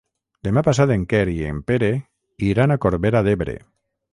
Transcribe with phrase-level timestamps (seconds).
[0.45, 1.91] Demà passat en Quer i en Pere
[2.49, 3.59] iran a Corbera d'Ebre.